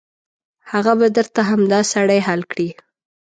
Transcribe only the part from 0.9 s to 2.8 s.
به درته همدا سړی حل کړي.